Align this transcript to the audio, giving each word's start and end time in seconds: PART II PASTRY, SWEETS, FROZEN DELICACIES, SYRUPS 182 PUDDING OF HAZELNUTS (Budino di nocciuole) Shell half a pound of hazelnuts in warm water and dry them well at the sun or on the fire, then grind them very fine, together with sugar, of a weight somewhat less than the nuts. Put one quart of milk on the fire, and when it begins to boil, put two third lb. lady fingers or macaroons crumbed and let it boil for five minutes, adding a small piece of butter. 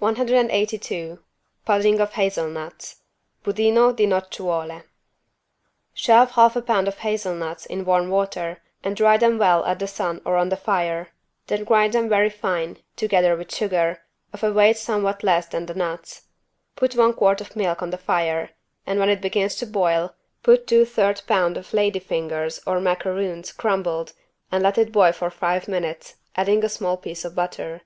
PART 0.00 0.18
II 0.18 0.24
PASTRY, 0.48 0.66
SWEETS, 0.66 0.88
FROZEN 1.64 1.96
DELICACIES, 1.98 2.34
SYRUPS 2.34 3.02
182 3.44 3.44
PUDDING 3.44 3.72
OF 3.76 3.84
HAZELNUTS 3.94 3.94
(Budino 3.94 3.96
di 3.96 4.06
nocciuole) 4.08 4.82
Shell 5.94 6.26
half 6.26 6.56
a 6.56 6.60
pound 6.62 6.88
of 6.88 6.98
hazelnuts 6.98 7.64
in 7.66 7.84
warm 7.84 8.08
water 8.10 8.60
and 8.82 8.96
dry 8.96 9.16
them 9.16 9.38
well 9.38 9.64
at 9.66 9.78
the 9.78 9.86
sun 9.86 10.20
or 10.24 10.36
on 10.36 10.48
the 10.48 10.56
fire, 10.56 11.10
then 11.46 11.62
grind 11.62 11.92
them 11.92 12.08
very 12.08 12.28
fine, 12.28 12.78
together 12.96 13.36
with 13.36 13.54
sugar, 13.54 14.02
of 14.32 14.42
a 14.42 14.52
weight 14.52 14.76
somewhat 14.76 15.22
less 15.22 15.46
than 15.46 15.66
the 15.66 15.74
nuts. 15.74 16.22
Put 16.74 16.96
one 16.96 17.12
quart 17.14 17.40
of 17.40 17.54
milk 17.54 17.82
on 17.82 17.90
the 17.90 17.98
fire, 17.98 18.50
and 18.84 18.98
when 18.98 19.10
it 19.10 19.20
begins 19.20 19.54
to 19.58 19.66
boil, 19.66 20.16
put 20.42 20.66
two 20.66 20.84
third 20.84 21.22
lb. 21.28 21.72
lady 21.72 22.00
fingers 22.00 22.58
or 22.66 22.80
macaroons 22.80 23.52
crumbed 23.52 24.12
and 24.50 24.64
let 24.64 24.76
it 24.76 24.90
boil 24.90 25.12
for 25.12 25.30
five 25.30 25.68
minutes, 25.68 26.16
adding 26.34 26.64
a 26.64 26.68
small 26.68 26.96
piece 26.96 27.24
of 27.24 27.36
butter. 27.36 27.82